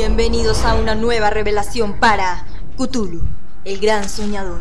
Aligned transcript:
Bienvenidos 0.00 0.64
a 0.64 0.76
una 0.76 0.94
nueva 0.94 1.28
revelación 1.28 1.98
para 1.98 2.46
Cthulhu, 2.76 3.20
el 3.64 3.80
gran 3.80 4.08
soñador. 4.08 4.60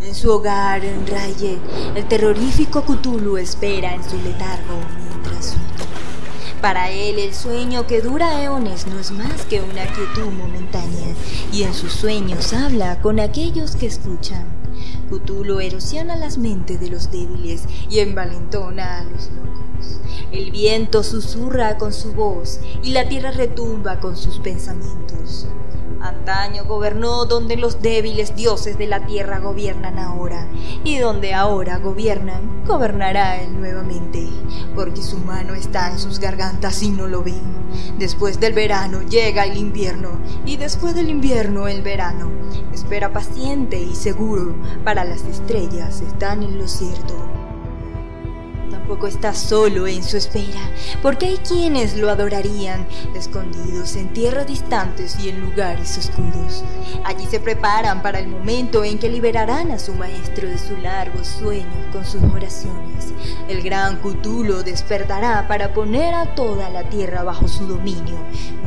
En 0.00 0.14
su 0.14 0.30
hogar 0.30 0.84
en 0.84 1.04
Raye, 1.04 1.58
el 1.96 2.06
terrorífico 2.06 2.82
Cthulhu 2.82 3.38
espera 3.38 3.92
en 3.92 4.04
su 4.04 4.16
letargo 4.18 4.78
mientras. 5.00 5.56
Para 6.62 6.90
él 6.90 7.18
el 7.18 7.34
sueño 7.34 7.88
que 7.88 8.02
dura 8.02 8.40
eones 8.40 8.86
no 8.86 9.00
es 9.00 9.10
más 9.10 9.44
que 9.46 9.62
una 9.62 9.84
quietud 9.86 10.30
momentánea, 10.30 11.12
y 11.52 11.64
en 11.64 11.74
sus 11.74 11.92
sueños 11.92 12.52
habla 12.52 13.02
con 13.02 13.18
aquellos 13.18 13.74
que 13.74 13.86
escuchan. 13.86 14.55
Cthulhu 15.10 15.60
erosiona 15.60 16.16
las 16.16 16.38
mentes 16.38 16.80
de 16.80 16.88
los 16.88 17.10
débiles 17.10 17.64
y 17.88 18.00
envalentona 18.00 18.98
a 18.98 19.04
los 19.04 19.30
locos. 19.30 20.00
El 20.32 20.50
viento 20.50 21.02
susurra 21.02 21.78
con 21.78 21.92
su 21.92 22.12
voz 22.12 22.60
y 22.82 22.90
la 22.90 23.08
tierra 23.08 23.30
retumba 23.30 24.00
con 24.00 24.16
sus 24.16 24.38
pensamientos. 24.38 25.46
Antaño 26.00 26.64
gobernó 26.64 27.24
donde 27.24 27.56
los 27.56 27.82
débiles 27.82 28.36
dioses 28.36 28.78
de 28.78 28.86
la 28.86 29.06
tierra 29.06 29.40
gobiernan 29.40 29.98
ahora, 29.98 30.46
y 30.84 30.98
donde 30.98 31.34
ahora 31.34 31.78
gobiernan, 31.78 32.64
gobernará 32.66 33.40
él 33.40 33.58
nuevamente, 33.58 34.28
porque 34.74 35.02
su 35.02 35.18
mano 35.18 35.54
está 35.54 35.90
en 35.90 35.98
sus 35.98 36.20
gargantas 36.20 36.82
y 36.82 36.90
no 36.90 37.08
lo 37.08 37.22
ven. 37.22 37.56
Después 37.98 38.38
del 38.38 38.52
verano 38.52 39.02
llega 39.02 39.46
el 39.46 39.56
invierno, 39.56 40.10
y 40.44 40.58
después 40.58 40.94
del 40.94 41.08
invierno 41.08 41.66
el 41.66 41.82
verano. 41.82 42.30
Espera 42.72 43.12
paciente 43.12 43.80
y 43.80 43.94
seguro, 43.94 44.54
para 44.84 44.95
las 45.04 45.22
estrellas 45.24 46.00
están 46.00 46.42
en 46.42 46.58
lo 46.58 46.68
cierto. 46.68 47.14
Tampoco 48.70 49.06
está 49.06 49.34
solo 49.34 49.86
en 49.86 50.02
su 50.02 50.16
espera, 50.16 50.60
porque 51.02 51.26
hay 51.26 51.36
quienes 51.38 51.96
lo 51.96 52.08
adorarían, 52.08 52.86
escondidos 53.14 53.96
en 53.96 54.12
tierras 54.12 54.46
distantes 54.46 55.18
y 55.18 55.28
en 55.28 55.40
lugares 55.40 55.98
oscuros. 55.98 56.64
Allí 57.04 57.26
se 57.26 57.40
preparan 57.40 58.00
para 58.02 58.20
el 58.20 58.28
momento 58.28 58.84
en 58.84 58.98
que 58.98 59.08
liberarán 59.08 59.70
a 59.72 59.78
su 59.78 59.92
maestro 59.94 60.48
de 60.48 60.58
su 60.58 60.76
largo 60.76 61.24
sueño 61.24 61.90
con 61.92 62.04
sus 62.04 62.22
oraciones. 62.22 63.12
El 63.48 63.62
gran 63.62 63.96
Cthulhu 63.96 64.62
despertará 64.62 65.46
para 65.48 65.72
poner 65.74 66.14
a 66.14 66.34
toda 66.34 66.70
la 66.70 66.88
tierra 66.88 67.22
bajo 67.22 67.48
su 67.48 67.66
dominio, 67.66 68.18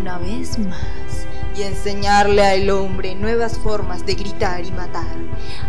una 0.00 0.18
vez 0.18 0.58
más 0.58 1.26
y 1.56 1.62
enseñarle 1.62 2.44
al 2.44 2.68
hombre 2.70 3.14
nuevas 3.14 3.58
formas 3.58 4.04
de 4.06 4.14
gritar 4.14 4.64
y 4.64 4.72
matar. 4.72 5.16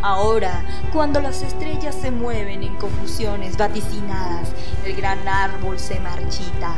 Ahora, 0.02 0.64
cuando 0.92 1.22
las 1.22 1.42
estrellas 1.42 1.96
se 2.00 2.12
mueven 2.12 2.64
en 2.64 2.76
confusiones 2.76 3.58
vaticinadas, 3.58 4.50
el 4.86 4.96
gran 4.96 5.28
árbol 5.28 5.80
se 5.80 6.00
marchita. 6.00 6.76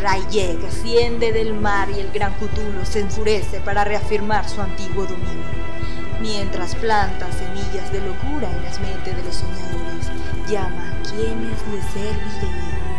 Rayek 0.00 0.64
asciende 0.64 1.32
del 1.32 1.54
mar 1.54 1.88
y 1.90 2.00
el 2.00 2.10
gran 2.12 2.34
Cthulhu 2.34 2.84
se 2.84 3.00
enfurece 3.00 3.60
para 3.60 3.84
reafirmar 3.84 4.48
su 4.48 4.60
antiguo 4.60 5.04
dominio. 5.04 5.64
Mientras 6.20 6.74
planta 6.76 7.26
semillas 7.32 7.92
de 7.92 8.00
locura 8.00 8.50
en 8.50 8.64
las 8.64 8.80
mentes 8.80 9.16
de 9.16 9.22
los 9.22 9.34
soñadores, 9.34 10.10
llama 10.48 10.90
a 10.90 11.02
quienes 11.02 11.58
le 11.70 11.82
servirían. 11.92 12.93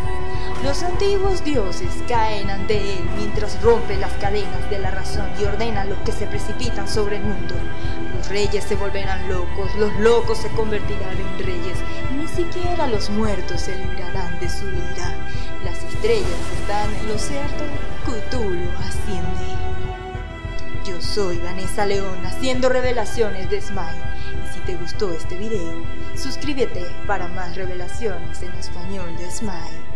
Los 0.66 0.82
antiguos 0.82 1.44
dioses 1.44 1.92
caen 2.08 2.50
ante 2.50 2.76
él 2.76 3.04
mientras 3.16 3.62
rompe 3.62 3.96
las 3.96 4.12
cadenas 4.14 4.68
de 4.68 4.80
la 4.80 4.90
razón 4.90 5.28
y 5.40 5.44
ordena 5.44 5.82
a 5.82 5.84
los 5.84 5.96
que 5.98 6.10
se 6.10 6.26
precipitan 6.26 6.88
sobre 6.88 7.18
el 7.18 7.22
mundo. 7.22 7.54
Los 8.16 8.28
reyes 8.28 8.64
se 8.64 8.74
volverán 8.74 9.28
locos, 9.28 9.72
los 9.76 9.94
locos 10.00 10.38
se 10.38 10.48
convertirán 10.48 11.16
en 11.18 11.46
reyes, 11.46 11.78
ni 12.18 12.26
siquiera 12.26 12.88
los 12.88 13.10
muertos 13.10 13.60
se 13.60 13.76
librarán 13.76 14.40
de 14.40 14.48
su 14.48 14.66
ira. 14.68 15.14
Las 15.64 15.84
estrellas 15.84 16.26
están 16.60 16.92
en 16.96 17.08
lo 17.10 17.18
cierto, 17.20 17.64
Cthulhu 18.04 18.68
asciende. 18.80 19.46
Yo 20.84 21.00
soy 21.00 21.38
Vanessa 21.38 21.86
León 21.86 22.26
haciendo 22.26 22.68
revelaciones 22.68 23.48
de 23.50 23.60
Smile. 23.60 24.02
Y 24.44 24.54
si 24.54 24.60
te 24.62 24.74
gustó 24.74 25.12
este 25.12 25.38
video, 25.38 25.84
suscríbete 26.16 26.84
para 27.06 27.28
más 27.28 27.54
revelaciones 27.54 28.42
en 28.42 28.50
español 28.54 29.16
de 29.16 29.30
Smile. 29.30 29.95